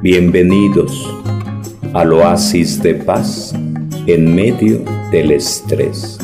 [0.00, 1.12] Bienvenidos
[1.92, 3.52] al oasis de paz
[4.06, 4.78] en medio
[5.10, 6.20] del estrés.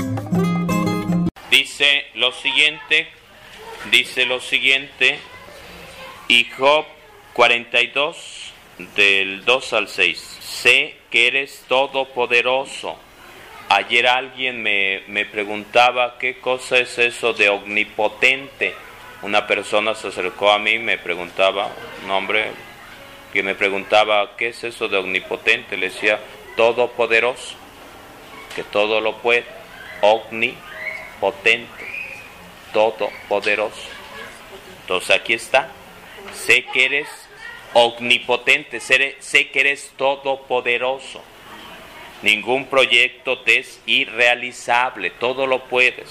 [1.50, 3.08] Dice lo siguiente,
[3.91, 5.18] dice lo siguiente,
[6.29, 6.84] y Job
[7.33, 8.52] 42
[8.95, 10.38] del 2 al 6.
[10.41, 12.96] Sé que eres todopoderoso.
[13.70, 18.72] Ayer alguien me, me preguntaba qué cosa es eso de omnipotente.
[19.22, 21.72] Una persona se acercó a mí y me preguntaba,
[22.04, 22.52] un hombre
[23.34, 25.76] que me preguntaba qué es eso de omnipotente.
[25.76, 26.20] Le decía,
[26.56, 27.56] todopoderoso,
[28.54, 29.44] que todo lo puede,
[30.00, 31.84] omnipotente,
[32.73, 33.89] todopoderoso.
[34.83, 35.69] Entonces aquí está,
[36.33, 37.09] sé que eres
[37.73, 39.16] omnipotente, sé,
[39.51, 41.20] que eres todopoderoso.
[42.23, 46.09] Ningún proyecto te es irrealizable, todo lo puedes.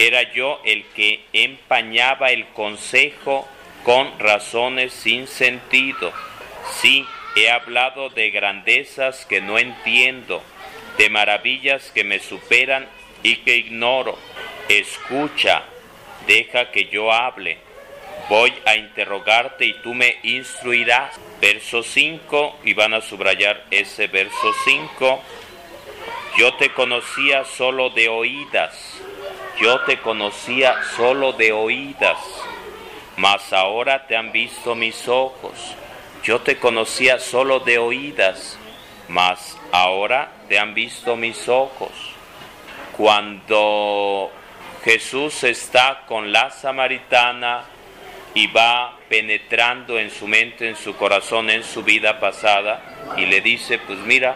[0.00, 3.48] Era yo el que empañaba el consejo
[3.84, 6.12] con razones sin sentido.
[6.80, 7.06] Sí,
[7.36, 10.42] he hablado de grandezas que no entiendo,
[10.98, 12.88] de maravillas que me superan
[13.22, 14.18] y que ignoro.
[14.68, 15.62] Escucha,
[16.26, 17.58] deja que yo hable
[18.28, 21.18] voy a interrogarte y tú me instruirás.
[21.40, 25.22] Verso 5, y van a subrayar ese verso 5.
[26.38, 28.98] Yo te conocía solo de oídas,
[29.60, 32.18] yo te conocía solo de oídas,
[33.16, 35.74] mas ahora te han visto mis ojos.
[36.22, 38.58] Yo te conocía solo de oídas,
[39.08, 41.90] mas ahora te han visto mis ojos.
[42.96, 44.30] Cuando
[44.84, 47.64] Jesús está con la samaritana,
[48.34, 53.40] y va penetrando en su mente, en su corazón, en su vida pasada y le
[53.40, 54.34] dice, pues mira,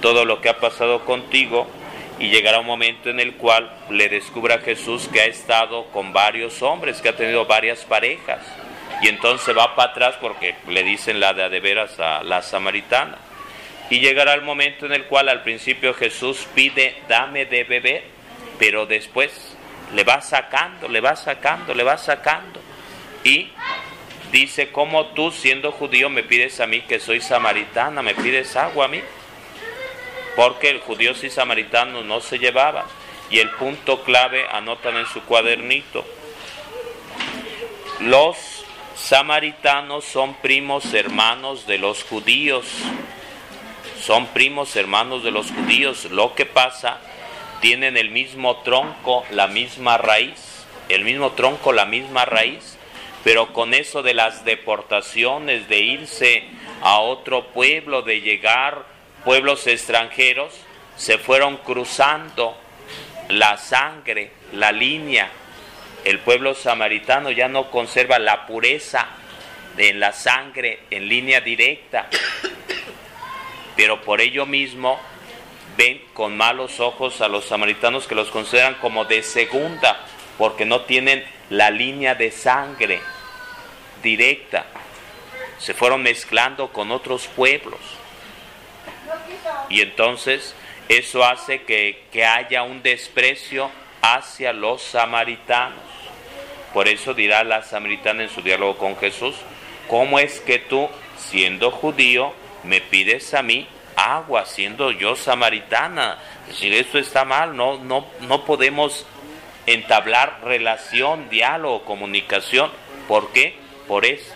[0.00, 1.66] todo lo que ha pasado contigo
[2.22, 6.62] y llegará un momento en el cual le descubra Jesús que ha estado con varios
[6.62, 8.38] hombres, que ha tenido varias parejas
[9.02, 13.18] y entonces va para atrás porque le dicen la de veras a la samaritana.
[13.90, 18.04] Y llegará el momento en el cual al principio Jesús pide, dame de beber,
[18.56, 19.56] pero después
[19.92, 22.60] le va sacando, le va sacando, le va sacando
[23.24, 23.50] y
[24.30, 28.84] dice, como tú siendo judío me pides a mí que soy samaritana, me pides agua
[28.84, 29.00] a mí?
[30.36, 32.84] Porque el judío y samaritano no se llevaban.
[33.30, 36.04] Y el punto clave anotan en su cuadernito.
[38.00, 38.36] Los
[38.96, 42.66] samaritanos son primos hermanos de los judíos.
[44.00, 46.06] Son primos hermanos de los judíos.
[46.10, 46.98] Lo que pasa,
[47.60, 50.66] tienen el mismo tronco, la misma raíz.
[50.88, 52.76] El mismo tronco, la misma raíz
[53.24, 56.44] pero con eso de las deportaciones, de irse
[56.82, 58.84] a otro pueblo, de llegar
[59.24, 60.54] pueblos extranjeros,
[60.96, 62.56] se fueron cruzando
[63.28, 65.30] la sangre, la línea.
[66.04, 69.08] El pueblo samaritano ya no conserva la pureza
[69.76, 72.08] en la sangre en línea directa,
[73.76, 75.00] pero por ello mismo
[75.76, 80.04] ven con malos ojos a los samaritanos que los consideran como de segunda,
[80.36, 83.00] porque no tienen la línea de sangre
[84.02, 84.66] directa.
[85.58, 87.80] Se fueron mezclando con otros pueblos.
[89.68, 90.54] Y entonces
[90.88, 93.70] eso hace que, que haya un desprecio
[94.00, 95.78] hacia los samaritanos.
[96.72, 99.36] Por eso dirá la samaritana en su diálogo con Jesús,
[99.88, 102.32] ¿cómo es que tú, siendo judío,
[102.64, 106.18] me pides a mí agua, siendo yo samaritana?
[106.48, 109.06] Es decir, esto está mal, no, no, no podemos
[109.66, 112.70] entablar relación, diálogo, comunicación.
[113.06, 113.62] ¿Por qué?
[113.86, 114.32] por esto.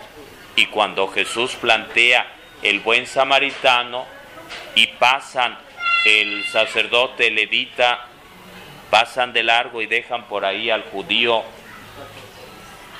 [0.55, 2.27] Y cuando Jesús plantea
[2.61, 4.05] el buen samaritano
[4.77, 5.57] y pasan
[6.05, 8.05] el sacerdote levita,
[8.91, 11.43] pasan de largo y dejan por ahí al judío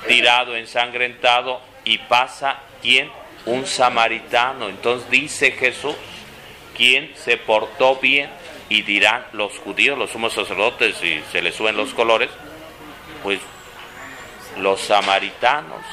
[0.07, 3.11] tirado, ensangrentado, y pasa quién?
[3.45, 4.69] Un samaritano.
[4.69, 5.95] Entonces dice Jesús,
[6.75, 8.31] ¿quién se portó bien?
[8.69, 12.31] Y dirán los judíos, los sumos sacerdotes, y se les suben los colores,
[13.21, 13.39] pues
[14.57, 15.83] los samaritanos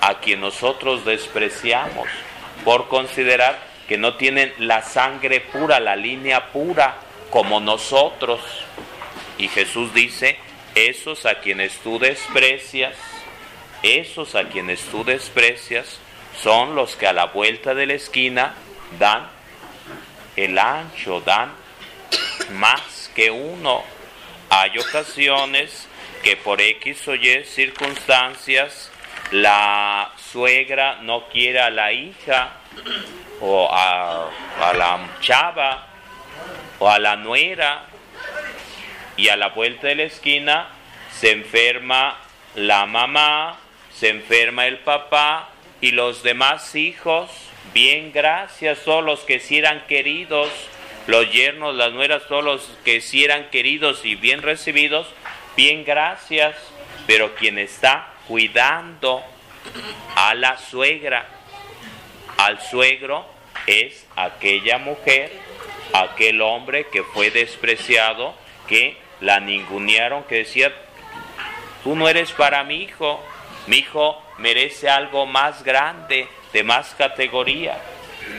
[0.00, 2.08] a quien nosotros despreciamos
[2.64, 6.98] por considerar que no tienen la sangre pura, la línea pura
[7.30, 8.40] como nosotros.
[9.38, 10.36] Y Jesús dice,
[10.74, 12.94] esos a quienes tú desprecias,
[13.82, 15.98] esos a quienes tú desprecias,
[16.42, 18.54] son los que a la vuelta de la esquina
[18.98, 19.26] dan
[20.36, 21.52] el ancho, dan
[22.52, 23.82] más que uno.
[24.50, 25.88] Hay ocasiones
[26.22, 28.90] que por X o Y circunstancias
[29.30, 32.58] la suegra no quiere a la hija
[33.40, 34.30] o a,
[34.74, 35.86] la chava
[36.78, 37.84] o a la nuera
[39.16, 40.68] y a la vuelta de la esquina
[41.10, 42.16] se enferma
[42.54, 43.58] la mamá,
[43.92, 45.48] se enferma el papá
[45.80, 50.48] y los demás hijos Bien, gracias todos los que sí eran queridos,
[51.06, 55.06] los yernos, las nueras, todos los que sí eran queridos y bien recibidos,
[55.54, 56.56] bien, gracias.
[57.06, 59.22] Pero quien está cuidando
[60.16, 61.26] a la suegra,
[62.38, 63.26] al suegro,
[63.66, 65.30] es aquella mujer,
[65.92, 68.34] aquel hombre que fue despreciado,
[68.66, 70.72] que la ningunearon, que decía,
[71.82, 73.20] tú no eres para mi hijo,
[73.66, 77.76] mi hijo merece algo más grande, de más categoría.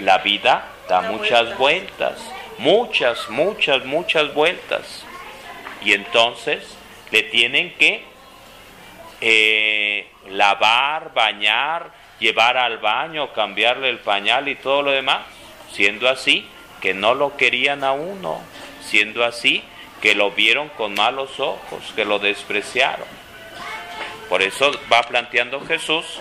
[0.01, 2.19] La vida da muchas vueltas,
[2.57, 5.03] muchas, muchas, muchas vueltas.
[5.83, 6.75] Y entonces
[7.11, 8.03] le tienen que
[9.21, 15.21] eh, lavar, bañar, llevar al baño, cambiarle el pañal y todo lo demás.
[15.71, 16.45] Siendo así,
[16.81, 18.41] que no lo querían a uno.
[18.81, 19.63] Siendo así,
[20.01, 23.07] que lo vieron con malos ojos, que lo despreciaron.
[24.29, 26.19] Por eso va planteando Jesús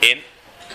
[0.00, 0.22] en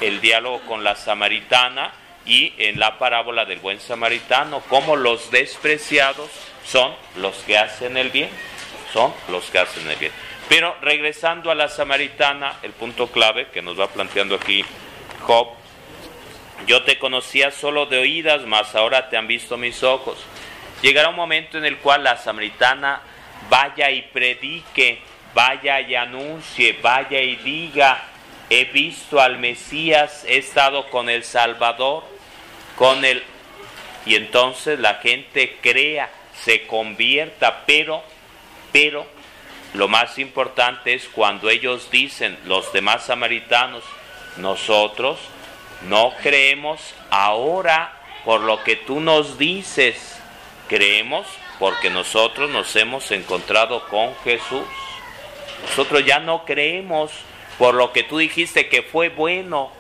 [0.01, 1.93] el diálogo con la samaritana
[2.25, 6.29] y en la parábola del buen samaritano, como los despreciados
[6.65, 8.29] son los que hacen el bien,
[8.91, 10.11] son los que hacen el bien.
[10.53, 14.63] Pero regresando a la samaritana, el punto clave que nos va planteando aquí
[15.21, 15.47] Job,
[16.67, 20.23] yo te conocía solo de oídas, mas ahora te han visto mis ojos.
[20.83, 23.01] Llegará un momento en el cual la samaritana
[23.49, 24.99] vaya y predique,
[25.33, 28.03] vaya y anuncie, vaya y diga,
[28.47, 32.03] he visto al Mesías, he estado con el Salvador,
[32.75, 33.23] con el...
[34.05, 38.03] Y entonces la gente crea, se convierta, pero,
[38.71, 39.07] pero,
[39.73, 43.83] lo más importante es cuando ellos dicen, los demás samaritanos,
[44.37, 45.19] nosotros
[45.87, 47.91] no creemos ahora
[48.23, 50.19] por lo que tú nos dices,
[50.69, 51.27] creemos
[51.59, 54.65] porque nosotros nos hemos encontrado con Jesús.
[55.69, 57.11] Nosotros ya no creemos
[57.57, 59.71] por lo que tú dijiste que fue bueno,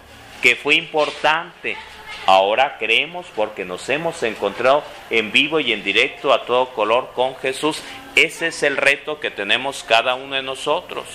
[0.41, 1.77] que fue importante.
[2.25, 7.35] Ahora creemos porque nos hemos encontrado en vivo y en directo a todo color con
[7.37, 7.81] Jesús.
[8.15, 11.05] Ese es el reto que tenemos cada uno de nosotros.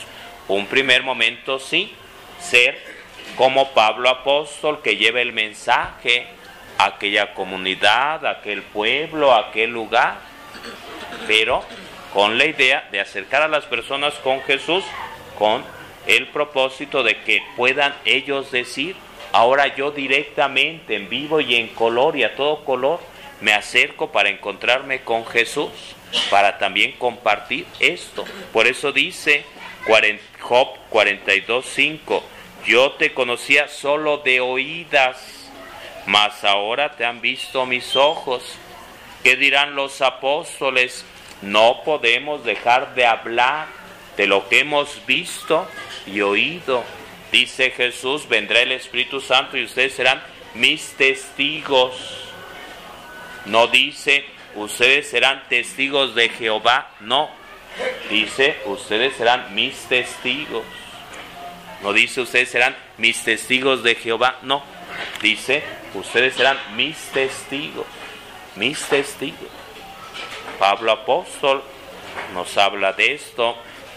[0.49, 1.93] Un primer momento sí,
[2.41, 2.79] ser
[3.37, 6.27] como Pablo apóstol que lleva el mensaje
[6.77, 10.19] a aquella comunidad, a aquel pueblo, a aquel lugar,
[11.29, 11.63] pero
[12.13, 14.85] con la idea de acercar a las personas con Jesús
[15.39, 15.63] con
[16.07, 18.97] el propósito de que puedan ellos decir,
[19.31, 22.99] ahora yo directamente en vivo y en color y a todo color
[23.41, 25.71] me acerco para encontrarme con Jesús,
[26.31, 28.25] para también compartir esto.
[28.53, 29.45] Por eso dice
[30.41, 32.23] Job 42.5,
[32.67, 35.51] yo te conocía solo de oídas,
[36.07, 38.43] mas ahora te han visto mis ojos.
[39.23, 41.05] ¿Qué dirán los apóstoles?
[41.43, 43.67] No podemos dejar de hablar
[44.17, 45.67] de lo que hemos visto
[46.07, 46.85] y oído.
[47.33, 50.23] Dice Jesús, vendrá el Espíritu Santo y ustedes serán
[50.55, 52.25] mis testigos.
[53.45, 54.25] No dice,
[54.59, 57.31] ustedes serán testigos de Jehová, no.
[58.11, 60.65] Dice, ustedes serán mis testigos.
[61.83, 64.63] No dice, ustedes serán mis testigos de Jehová, no.
[65.23, 65.63] Dice,
[65.95, 67.87] ustedes serán mis testigos,
[68.57, 69.49] mis testigos.
[70.59, 71.63] Pablo apóstol
[72.35, 73.57] nos habla de esto.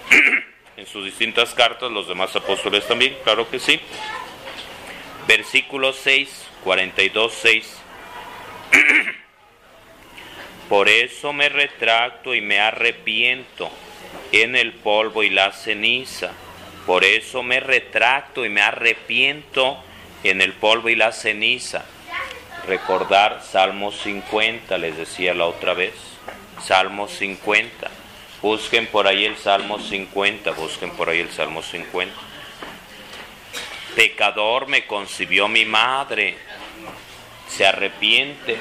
[0.77, 3.79] en sus distintas cartas, los demás apóstoles también, claro que sí.
[5.27, 7.77] Versículo 6, 42, 6.
[10.71, 13.69] Por eso me retracto y me arrepiento
[14.31, 16.31] en el polvo y la ceniza.
[16.85, 19.83] Por eso me retracto y me arrepiento
[20.23, 21.83] en el polvo y la ceniza.
[22.67, 25.93] Recordar Salmo 50, les decía la otra vez.
[26.63, 27.91] Salmo 50.
[28.41, 32.15] Busquen por ahí el Salmo 50, busquen por ahí el Salmo 50.
[33.93, 36.37] Pecador me concibió mi madre,
[37.49, 38.57] se arrepiente.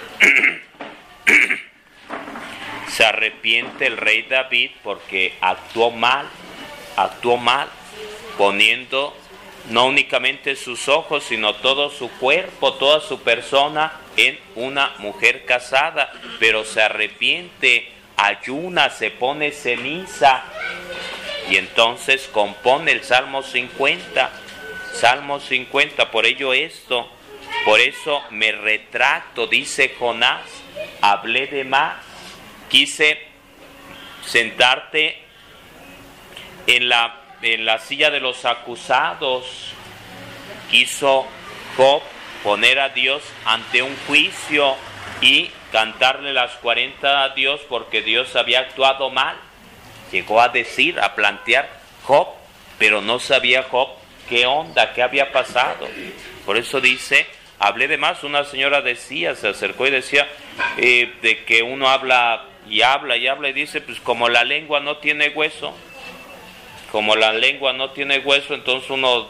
[3.00, 6.26] se arrepiente el rey David porque actuó mal,
[6.98, 7.66] actuó mal,
[8.36, 9.16] poniendo
[9.70, 16.12] no únicamente sus ojos, sino todo su cuerpo, toda su persona en una mujer casada,
[16.40, 20.42] pero se arrepiente ayuna, se pone ceniza
[21.48, 24.30] y entonces compone el Salmo 50.
[24.92, 27.08] Salmo 50, por ello esto,
[27.64, 30.42] por eso me retracto, dice Jonás,
[31.00, 32.09] hablé de más,
[32.70, 33.18] quise
[34.24, 35.18] sentarte
[36.66, 39.74] en la, en la silla de los acusados,
[40.70, 41.26] quiso
[41.76, 42.02] Job
[42.42, 44.76] poner a Dios ante un juicio
[45.20, 49.36] y cantarle las 40 a Dios porque Dios había actuado mal.
[50.10, 51.68] Llegó a decir, a plantear
[52.04, 52.28] Job,
[52.78, 53.90] pero no sabía Job
[54.28, 55.88] qué onda, qué había pasado.
[56.46, 57.26] Por eso dice,
[57.58, 58.24] hablé de más.
[58.24, 60.26] Una señora decía, se acercó y decía
[60.78, 64.80] eh, de que uno habla y habla y habla y dice, pues como la lengua
[64.80, 65.74] no tiene hueso,
[66.92, 69.28] como la lengua no tiene hueso, entonces uno,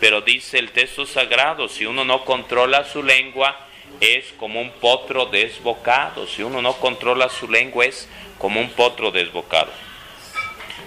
[0.00, 3.56] pero dice el texto sagrado, si uno no controla su lengua,
[4.00, 6.26] es como un potro desbocado.
[6.26, 8.08] Si uno no controla su lengua, es
[8.38, 9.72] como un potro desbocado.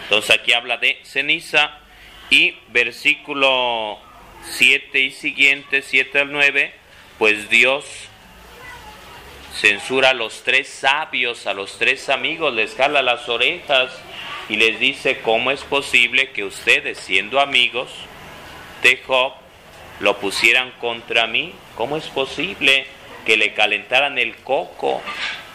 [0.03, 1.77] Entonces aquí habla de ceniza
[2.29, 3.99] y versículo
[4.43, 6.73] 7 y siguiente, 7 al 9,
[7.17, 7.85] pues Dios
[9.59, 13.91] censura a los tres sabios, a los tres amigos, les jala las orejas
[14.47, 17.89] y les dice cómo es posible que ustedes, siendo amigos
[18.81, 19.33] de Job,
[19.99, 21.53] lo pusieran contra mí.
[21.75, 22.85] ¿Cómo es posible
[23.25, 25.01] que le calentaran el coco?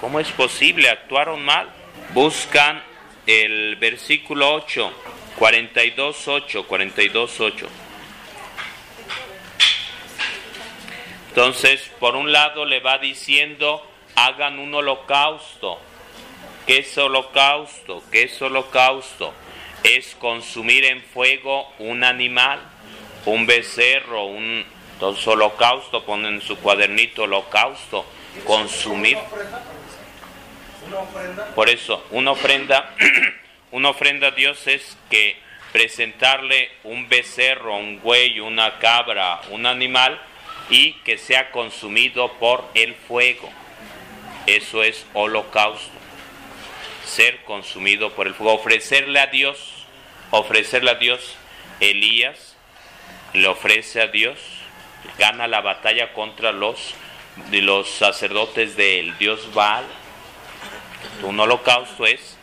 [0.00, 0.90] ¿Cómo es posible?
[0.90, 1.70] Actuaron mal.
[2.12, 2.82] Buscan
[3.26, 4.92] el versículo 8,
[5.38, 7.68] 42, 8, 42, 8.
[11.30, 13.84] Entonces, por un lado le va diciendo,
[14.16, 15.78] hagan un holocausto.
[16.66, 18.02] ¿Qué es holocausto?
[18.10, 19.34] ¿Qué es holocausto?
[19.82, 22.60] Es consumir en fuego un animal,
[23.26, 24.64] un becerro, un...
[24.94, 28.06] Entonces, holocausto, ponen en su cuadernito holocausto,
[28.46, 29.18] consumir.
[31.54, 32.94] Por eso, una ofrenda,
[33.72, 35.36] una ofrenda a Dios es que
[35.72, 40.20] presentarle un becerro, un güey, una cabra, un animal,
[40.70, 43.50] y que sea consumido por el fuego.
[44.46, 45.92] Eso es holocausto.
[47.04, 48.54] Ser consumido por el fuego.
[48.54, 49.86] Ofrecerle a Dios,
[50.30, 51.36] ofrecerle a Dios.
[51.80, 52.54] Elías
[53.34, 54.38] le ofrece a Dios,
[55.18, 56.94] gana la batalla contra los,
[57.50, 59.84] los sacerdotes del Dios Baal.
[61.22, 62.38] Un holocausto es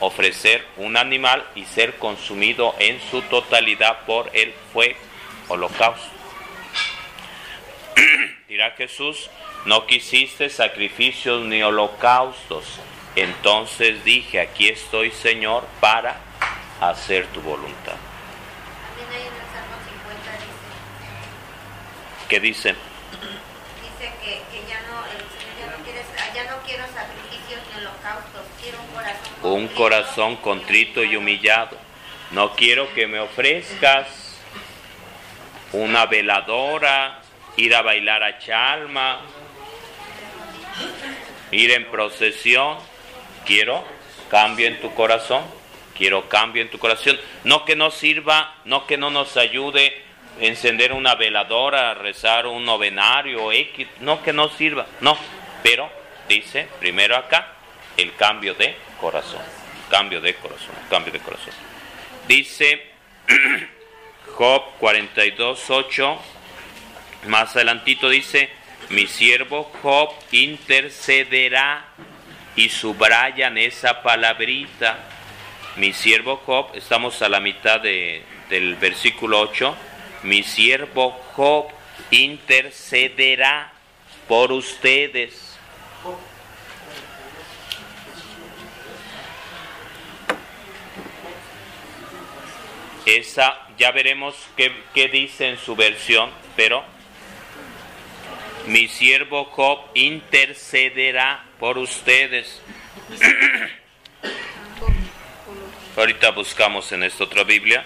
[0.00, 4.98] ofrecer un animal y ser consumido en su totalidad por el fuego.
[5.48, 6.08] Holocausto.
[8.48, 9.30] Dirá Jesús,
[9.64, 12.80] no quisiste sacrificios ni holocaustos.
[13.16, 16.16] Entonces dije, aquí estoy Señor para
[16.80, 17.96] hacer tu voluntad.
[22.30, 22.68] ¿Qué dice?
[22.70, 26.00] Dice que, ya, no, el Señor ya no, quiere,
[26.32, 29.48] ya no quiero sacrificios ni holocaustos, quiero un corazón contrito.
[29.48, 31.76] Un corazón contrito y humillado.
[32.30, 34.36] No quiero que me ofrezcas
[35.72, 37.20] una veladora,
[37.56, 39.22] ir a bailar a Chalma,
[41.50, 42.78] ir en procesión.
[43.44, 43.84] Quiero
[44.30, 45.42] cambio en tu corazón,
[45.96, 47.18] quiero cambio en tu corazón.
[47.44, 50.02] No que nos sirva, no que no nos ayude
[50.40, 53.50] encender una veladora, rezar un novenario,
[54.00, 55.16] no que no sirva, no,
[55.62, 55.90] pero
[56.28, 57.54] dice primero acá
[57.96, 59.42] el cambio de corazón,
[59.90, 61.52] cambio de corazón, cambio de corazón.
[62.26, 62.90] Dice
[64.36, 66.18] Job 42, 8
[67.26, 68.48] más adelantito dice,
[68.90, 71.84] mi siervo Job intercederá
[72.56, 74.98] y subrayan esa palabrita.
[75.76, 79.76] Mi siervo Job, estamos a la mitad de, del versículo 8,
[80.24, 81.68] mi siervo Job
[82.10, 83.72] intercederá
[84.26, 85.56] por ustedes.
[93.06, 96.84] Esa, ya veremos qué, qué dice en su versión, pero
[98.66, 102.60] mi siervo Job intercederá por ustedes.
[105.96, 107.84] Ahorita buscamos en esta otra Biblia.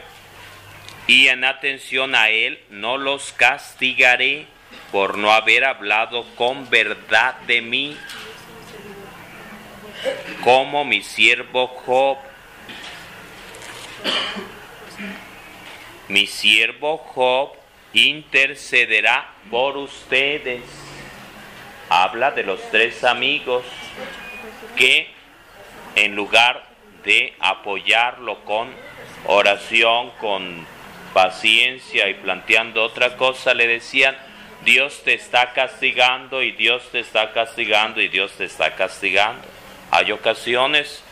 [1.07, 4.47] Y en atención a él no los castigaré
[4.91, 7.97] por no haber hablado con verdad de mí,
[10.43, 12.19] como mi siervo Job.
[16.09, 17.53] Mi siervo Job
[17.93, 20.63] intercederá por ustedes.
[21.89, 23.65] Habla de los tres amigos
[24.77, 25.09] que
[25.97, 26.65] en lugar
[27.05, 28.69] de apoyarlo con
[29.27, 30.67] oración, con
[31.13, 34.17] paciencia y planteando otra cosa, le decían,
[34.65, 39.47] Dios te está castigando y Dios te está castigando y Dios te está castigando.
[39.91, 41.05] Hay ocasiones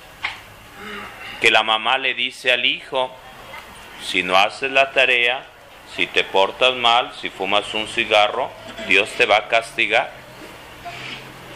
[1.40, 3.14] que la mamá le dice al hijo,
[4.02, 5.44] si no haces la tarea,
[5.96, 8.50] si te portas mal, si fumas un cigarro,
[8.88, 10.10] Dios te va a castigar.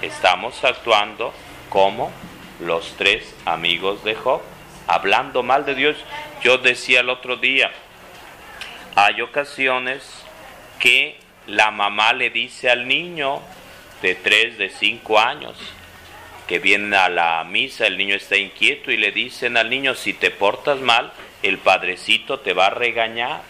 [0.02, 1.32] Estamos actuando
[1.70, 2.12] como
[2.60, 4.42] los tres amigos de Job,
[4.86, 5.96] hablando mal de Dios.
[6.42, 7.70] Yo decía el otro día,
[8.94, 10.02] hay ocasiones
[10.78, 13.40] que la mamá le dice al niño
[14.02, 15.56] de tres, de cinco años,
[16.46, 20.12] que viene a la misa, el niño está inquieto y le dicen al niño, si
[20.12, 21.12] te portas mal,
[21.42, 23.40] el padrecito te va a regañar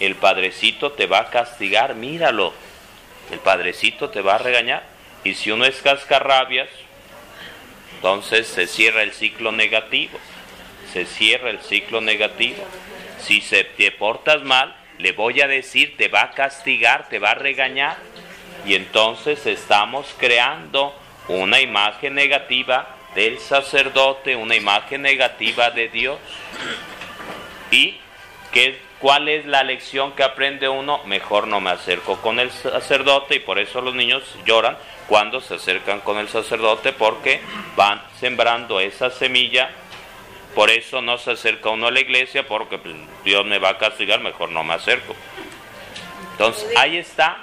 [0.00, 2.52] el padrecito te va a castigar, míralo,
[3.30, 4.82] el padrecito te va a regañar.
[5.24, 6.68] Y si uno es cascarrabias,
[7.96, 10.18] entonces se cierra el ciclo negativo.
[10.92, 12.64] Se cierra el ciclo negativo.
[13.20, 17.30] Si se te portas mal, le voy a decir, te va a castigar, te va
[17.30, 17.96] a regañar.
[18.66, 20.94] Y entonces estamos creando
[21.28, 26.18] una imagen negativa del sacerdote, una imagen negativa de Dios.
[27.70, 27.96] ¿Y
[28.52, 31.00] qué, cuál es la lección que aprende uno?
[31.06, 34.78] Mejor no me acerco con el sacerdote y por eso los niños lloran
[35.08, 37.40] cuando se acercan con el sacerdote porque
[37.74, 39.70] van sembrando esa semilla.
[40.54, 42.94] Por eso no se acerca uno a la iglesia porque pues,
[43.24, 45.16] Dios me va a castigar, mejor no me acerco.
[46.30, 47.38] Entonces ahí está,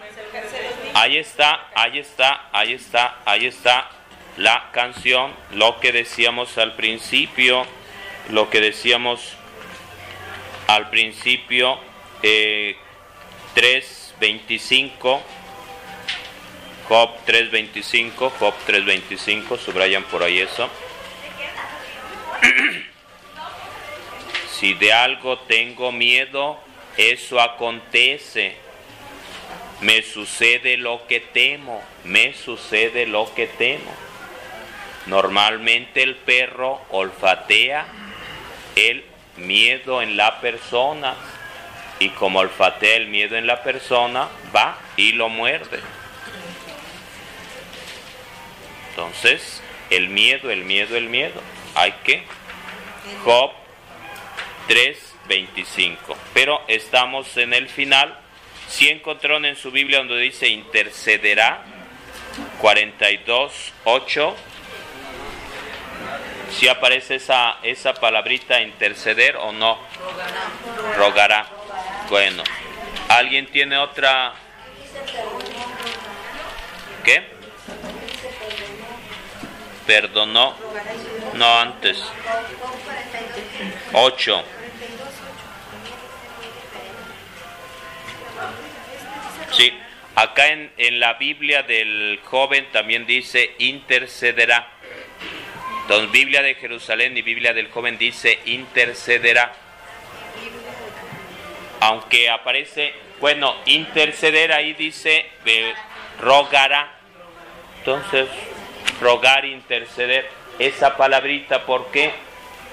[0.94, 3.90] ahí está, ahí está, ahí está, ahí está
[4.38, 7.66] la canción, lo que decíamos al principio,
[8.30, 9.36] lo que decíamos
[10.70, 11.80] al principio,
[12.22, 12.76] eh,
[13.56, 15.20] 3.25,
[16.88, 20.70] Job 3.25, Job 3.25, subrayan por ahí eso.
[24.60, 26.60] si de algo tengo miedo,
[26.98, 28.54] eso acontece.
[29.82, 33.92] Me sucede lo que temo, me sucede lo que temo.
[35.08, 37.88] Normalmente el perro olfatea
[38.76, 39.04] el
[39.40, 41.16] miedo en la persona
[42.00, 45.80] y como olfatea el miedo en la persona, va y lo muerde.
[48.90, 51.42] Entonces, el miedo, el miedo, el miedo.
[51.76, 52.24] Hay que.
[53.24, 53.52] Job
[54.68, 56.16] 3:25.
[56.34, 58.18] Pero estamos en el final.
[58.68, 61.64] Si encontraron en su Biblia donde dice intercederá,
[62.62, 64.36] 42:8
[66.52, 69.80] si aparece esa, esa palabrita interceder o no.
[70.98, 71.48] Rogará.
[72.10, 72.44] Bueno.
[73.10, 74.34] ¿Alguien tiene otra?
[77.04, 77.24] ¿Qué?
[79.86, 80.56] Perdonó.
[81.34, 82.04] No antes.
[83.94, 84.44] 8.
[89.52, 89.74] Sí,
[90.16, 94.80] acá en, en la Biblia del joven también dice intercederá.
[95.90, 99.52] Entonces, Biblia de Jerusalén y Biblia del joven dice intercederá.
[101.80, 105.26] Aunque aparece, bueno, interceder ahí dice
[106.22, 106.94] rogará.
[107.80, 108.28] Entonces,
[109.02, 112.12] rogar, interceder, esa palabrita, ¿por qué?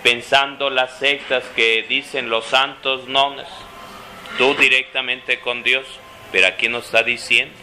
[0.02, 3.48] Pensando las sectas que dicen los santos nones,
[4.37, 5.87] tú directamente con Dios,
[6.33, 7.55] pero aquí nos está diciendo,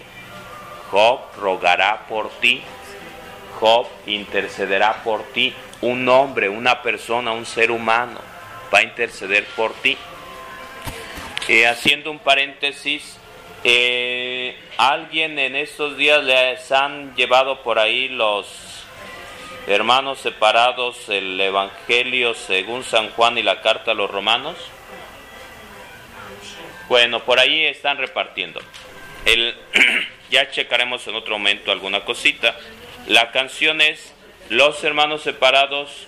[0.90, 2.64] Job rogará por ti,
[3.64, 5.54] Job intercederá por ti.
[5.80, 8.20] Un hombre, una persona, un ser humano
[8.74, 9.98] va a interceder por ti.
[11.48, 13.18] Eh, haciendo un paréntesis,
[13.64, 18.84] eh, alguien en estos días les han llevado por ahí los
[19.66, 24.58] hermanos separados el Evangelio según San Juan y la carta a los romanos.
[26.90, 28.60] Bueno, por ahí están repartiendo.
[29.24, 29.56] El,
[30.30, 32.58] ya checaremos en otro momento alguna cosita.
[33.08, 34.14] La canción es,
[34.50, 36.08] los hermanos separados,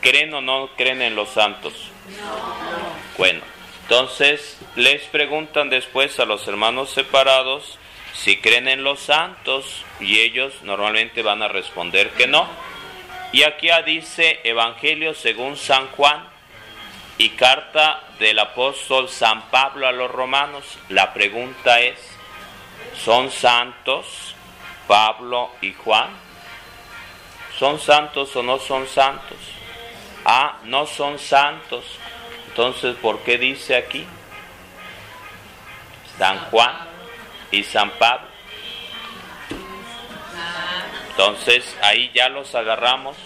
[0.00, 1.72] ¿creen o no creen en los santos?
[3.16, 3.40] Bueno,
[3.82, 7.78] entonces les preguntan después a los hermanos separados
[8.12, 12.48] si creen en los santos y ellos normalmente van a responder que no.
[13.32, 16.26] Y aquí dice Evangelio según San Juan
[17.18, 20.78] y carta del apóstol San Pablo a los romanos.
[20.88, 21.98] La pregunta es,
[22.96, 24.34] ¿son santos
[24.88, 26.21] Pablo y Juan?
[27.62, 29.38] ¿Son santos o no son santos?
[30.24, 31.84] Ah, no son santos.
[32.48, 34.04] Entonces, ¿por qué dice aquí?
[36.18, 36.74] San Juan
[37.52, 38.26] y San Pablo.
[41.10, 43.16] Entonces, ahí ya los agarramos.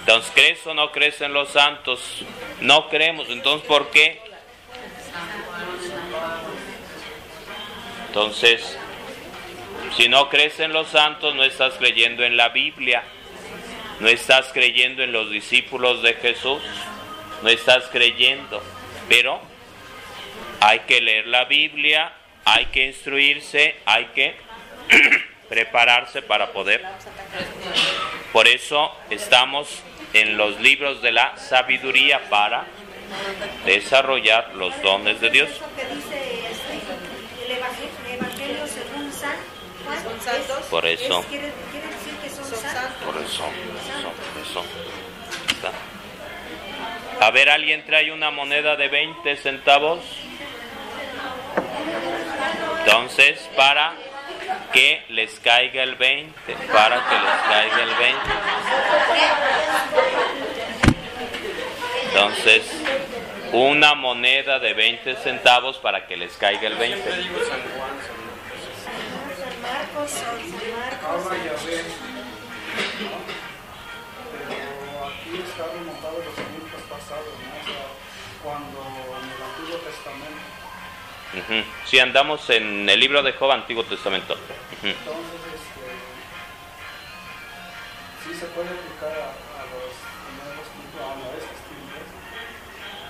[0.00, 2.24] Entonces, ¿crees o no crees en los santos?
[2.62, 3.28] No creemos.
[3.28, 4.27] Entonces, ¿por qué?
[8.08, 8.76] Entonces,
[9.96, 13.02] si no crees en los santos, no estás creyendo en la Biblia,
[14.00, 16.62] no estás creyendo en los discípulos de Jesús,
[17.42, 18.62] no estás creyendo,
[19.08, 19.40] pero
[20.60, 22.12] hay que leer la Biblia,
[22.44, 24.36] hay que instruirse, hay que
[25.48, 26.84] prepararse para poder.
[28.32, 32.64] Por eso estamos en los libros de la sabiduría para
[33.64, 35.48] desarrollar los dones de Dios.
[40.70, 41.24] Por eso.
[41.28, 43.04] quiere, decir que son, santos.
[43.04, 43.44] Por eso.
[43.44, 44.64] Por eso.
[47.20, 50.00] A ver, ¿alguien trae una moneda de 20 centavos?
[52.80, 53.94] Entonces, para
[54.72, 58.20] que les caiga el 20, para que les caiga el 20.
[62.04, 62.62] Entonces,
[63.52, 68.17] una moneda de 20 centavos para que les caiga el 20.
[70.08, 71.84] Ahora ya ves,
[74.32, 77.60] pero aquí está remontado los siglos pasados, ¿no?
[77.60, 77.86] O sea,
[78.42, 78.78] cuando
[79.20, 80.42] en el Antiguo Testamento.
[81.36, 81.60] Ujú.
[81.84, 84.32] Si andamos en el libro de Job, Antiguo Testamento.
[84.34, 84.86] Ujú.
[84.88, 85.84] Entonces, este,
[88.24, 89.92] sí se puede aplicar a, a los
[90.40, 92.00] nuevos tiempos, a nuestros tiempos,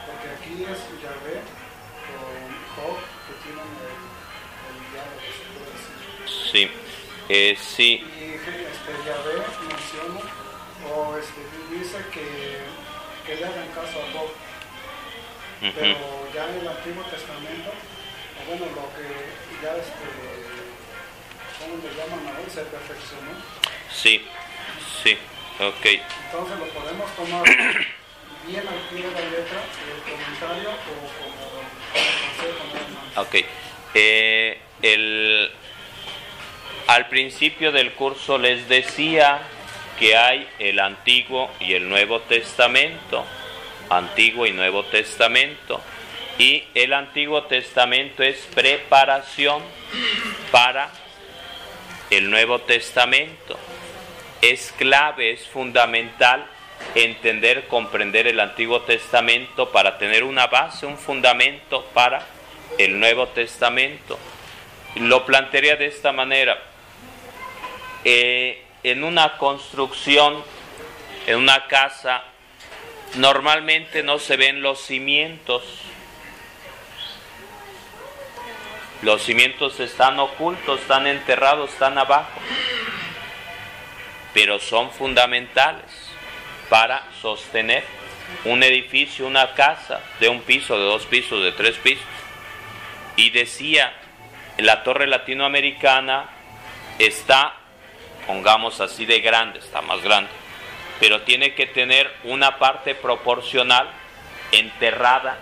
[0.03, 1.47] porque aquí es Yahvé
[2.11, 2.43] con
[2.75, 3.95] Job que tienen el,
[6.53, 6.71] Sí,
[7.29, 10.21] Eh, sí, Y este, Yahvé menciona,
[10.89, 12.59] o este, dice que,
[13.27, 14.23] que le hagan caso a
[15.61, 15.73] Ujú.
[15.75, 17.71] pero ya en el Antiguo Testamento,
[18.47, 19.05] bueno, lo que
[19.61, 20.09] ya, este,
[21.59, 22.51] ¿cómo le llaman a él?
[22.51, 23.33] Se perfeccionó.
[23.93, 24.25] sí,
[25.03, 25.19] sí,
[25.61, 25.85] ok.
[25.85, 27.45] Entonces lo podemos tomar
[28.47, 30.79] bien al pie de la letra, el comentario o
[31.21, 31.39] como
[31.93, 33.21] consejo.
[33.21, 33.68] Ok.
[33.95, 35.51] Eh, el,
[36.87, 39.41] al principio del curso les decía
[39.99, 43.25] que hay el Antiguo y el Nuevo Testamento.
[43.91, 45.81] Antiguo y Nuevo Testamento.
[46.39, 49.63] Y el Antiguo Testamento es preparación
[50.53, 50.91] para
[52.11, 53.59] el Nuevo Testamento.
[54.41, 56.47] Es clave, es fundamental
[56.95, 62.25] entender, comprender el Antiguo Testamento para tener una base, un fundamento para
[62.79, 64.19] el Nuevo Testamento.
[64.95, 66.57] Lo plantearía de esta manera.
[68.05, 70.43] Eh, en una construcción,
[71.27, 72.23] en una casa,
[73.17, 75.63] normalmente no se ven los cimientos.
[79.03, 82.41] Los cimientos están ocultos, están enterrados, están abajo.
[84.33, 86.13] Pero son fundamentales
[86.69, 87.83] para sostener
[88.45, 92.05] un edificio, una casa de un piso, de dos pisos, de tres pisos.
[93.19, 93.93] Y decía,
[94.59, 96.27] la torre latinoamericana
[97.01, 97.53] está,
[98.29, 100.31] pongamos así de grande, está más grande,
[101.01, 103.89] pero tiene que tener una parte proporcional
[104.53, 105.37] enterrada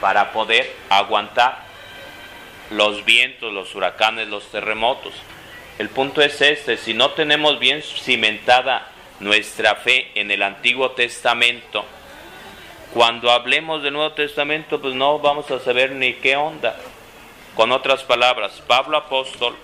[0.00, 1.58] para poder aguantar
[2.70, 5.12] los vientos, los huracanes, los terremotos.
[5.80, 8.86] El punto es este, si no tenemos bien cimentada
[9.18, 11.84] nuestra fe en el Antiguo Testamento,
[12.94, 16.76] cuando hablemos del Nuevo Testamento, pues no vamos a saber ni qué onda.
[17.58, 19.56] Con otras palabras, Pablo Apóstol,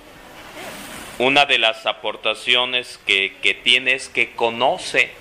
[1.18, 5.12] una de las aportaciones que, que tiene es que conoce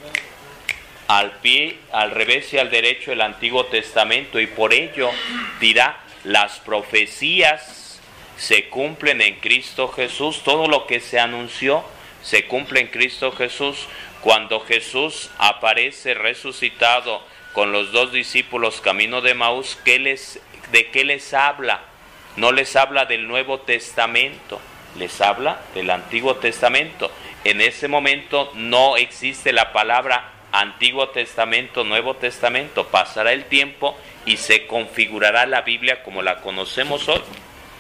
[1.08, 5.12] al pie, al revés y al derecho el Antiguo Testamento y por ello
[5.60, 8.02] dirá, las profecías
[8.38, 11.84] se cumplen en Cristo Jesús, todo lo que se anunció
[12.24, 13.88] se cumple en Cristo Jesús.
[14.22, 17.22] Cuando Jesús aparece resucitado
[17.54, 21.93] con los dos discípulos camino de Maús, ¿qué les, ¿de qué les habla?
[22.36, 24.60] No les habla del Nuevo Testamento,
[24.98, 27.12] les habla del Antiguo Testamento.
[27.44, 32.88] En ese momento no existe la palabra Antiguo Testamento, Nuevo Testamento.
[32.88, 37.22] Pasará el tiempo y se configurará la Biblia como la conocemos hoy.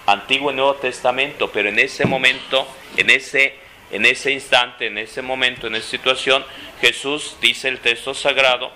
[0.06, 3.56] Antiguo y Nuevo Testamento, pero en ese momento, en ese,
[3.92, 6.46] en ese instante, en ese momento, en esa situación,
[6.82, 8.72] Jesús dice el texto sagrado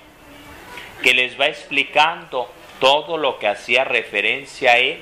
[1.04, 5.02] que les va explicando todo lo que hacía referencia a él,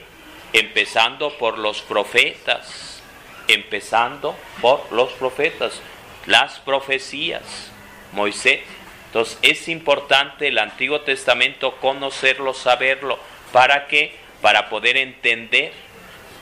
[0.56, 3.02] empezando por los profetas,
[3.50, 5.82] empezando por los profetas,
[6.28, 7.70] las profecías,
[8.14, 8.62] Moisés.
[9.08, 13.20] Entonces es importante el Antiguo Testamento conocerlo, saberlo,
[13.52, 14.16] ¿para qué?
[14.42, 15.74] Para poder entender.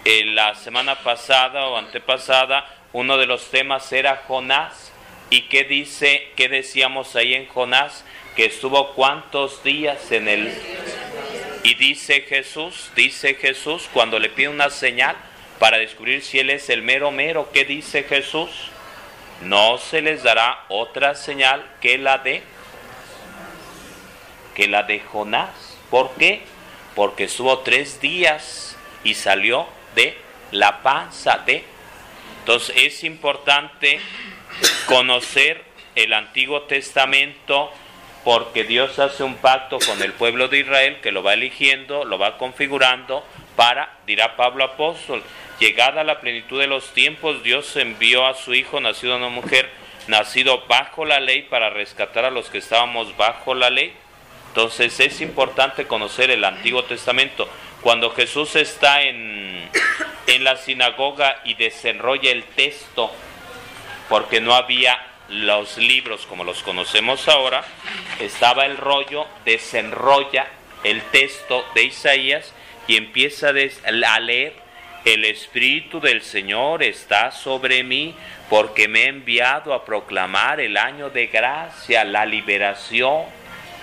[0.06, 4.92] Eh, la semana pasada o antepasada uno de los temas era Jonás.
[5.32, 8.06] ¿Y qué dice, qué decíamos ahí en Jonás?
[8.36, 10.54] Que estuvo cuántos días en el...
[11.64, 15.16] Y dice Jesús, dice Jesús, cuando le pide una señal
[15.60, 18.50] para descubrir si Él es el mero mero, ¿qué dice Jesús?
[19.42, 22.44] No se les dará otra señal que la de
[24.56, 25.78] que la de Jonás.
[25.90, 26.42] ¿Por qué?
[26.96, 30.18] Porque estuvo tres días y salió de
[30.52, 31.64] la panza de.
[32.40, 34.00] Entonces es importante
[34.86, 35.64] conocer
[35.96, 37.72] el Antiguo Testamento
[38.24, 42.18] porque Dios hace un pacto con el pueblo de Israel que lo va eligiendo, lo
[42.18, 45.22] va configurando para, dirá Pablo apóstol,
[45.60, 49.70] llegada la plenitud de los tiempos, Dios envió a su Hijo, nacido de una mujer,
[50.08, 53.94] nacido bajo la ley, para rescatar a los que estábamos bajo la ley.
[54.50, 57.50] Entonces es importante conocer el Antiguo Testamento.
[57.82, 59.70] Cuando Jesús está en,
[60.28, 63.12] en la sinagoga y desenrolla el texto,
[64.10, 67.64] porque no había los libros como los conocemos ahora,
[68.20, 70.48] estaba el rollo, desenrolla
[70.84, 72.54] el texto de Isaías
[72.88, 74.54] y empieza a leer,
[75.06, 78.16] el Espíritu del Señor está sobre mí
[78.50, 83.24] porque me ha enviado a proclamar el año de gracia, la liberación,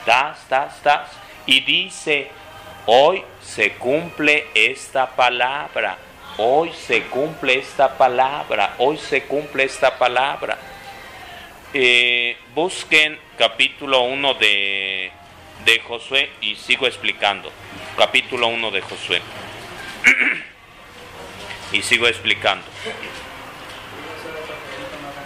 [0.07, 1.11] tas, tas, tas,
[1.45, 2.29] y dice,
[2.87, 5.99] hoy se cumple esta palabra,
[6.39, 10.57] hoy se cumple esta palabra, hoy se cumple esta palabra.
[11.73, 15.13] Eh, busquen capítulo 1 de,
[15.65, 17.53] de Josué y sigo explicando.
[17.97, 19.23] Capítulo 1 de Josué.
[21.73, 22.65] y sigo explicando.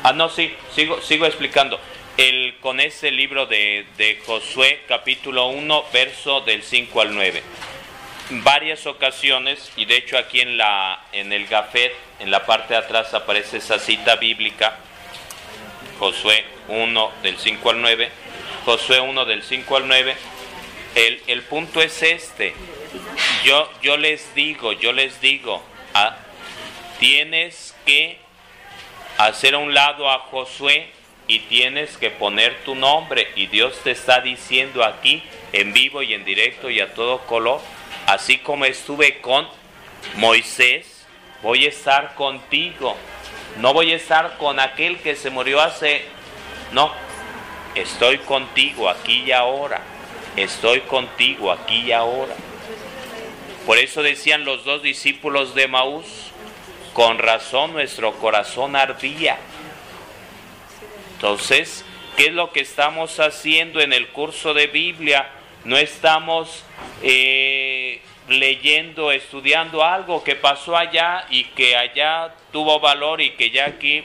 [0.02, 1.80] Ah, no, sí, sigo, sigo explicando.
[2.18, 7.42] El, con ese libro de, de Josué, capítulo 1, verso del 5 al 9.
[8.30, 12.80] Varias ocasiones, y de hecho aquí en, la, en el gafet, en la parte de
[12.80, 14.78] atrás aparece esa cita bíblica,
[15.98, 18.11] Josué 1 del 5 al 9,
[18.64, 20.16] Josué 1 del 5 al 9,
[20.94, 22.54] el, el punto es este.
[23.44, 25.62] Yo, yo les digo, yo les digo,
[25.94, 26.16] ah,
[26.98, 28.18] tienes que
[29.18, 30.88] hacer a un lado a Josué
[31.26, 33.28] y tienes que poner tu nombre.
[33.37, 37.61] Y Dios te está diciendo aquí, en vivo y en directo y a todo color,
[38.07, 39.48] así como estuve con
[40.16, 41.07] Moisés,
[41.42, 42.96] voy a estar contigo.
[43.59, 46.05] No voy a estar con aquel que se murió hace...
[46.73, 46.93] No,
[47.75, 49.81] estoy contigo aquí y ahora.
[50.37, 52.35] Estoy contigo aquí y ahora.
[53.67, 56.05] Por eso decían los dos discípulos de Maús,
[56.93, 59.38] con razón nuestro corazón ardía.
[61.14, 61.85] Entonces,
[62.17, 65.31] ¿qué es lo que estamos haciendo en el curso de Biblia?
[65.64, 66.64] No estamos
[67.03, 67.63] eh,
[68.29, 74.05] leyendo, estudiando algo que pasó allá y que allá tuvo valor y que ya aquí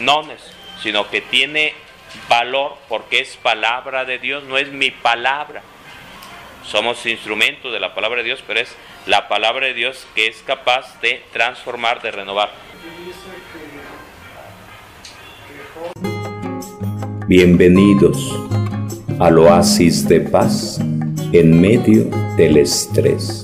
[0.00, 0.22] no,
[0.82, 1.74] sino que tiene
[2.28, 5.62] valor porque es palabra de Dios, no es mi palabra.
[6.64, 10.42] Somos instrumentos de la palabra de Dios, pero es la palabra de Dios que es
[10.46, 12.50] capaz de transformar, de renovar.
[17.26, 18.36] Bienvenidos
[19.18, 20.78] al oasis de paz
[21.32, 22.04] en medio
[22.36, 23.41] del estrés.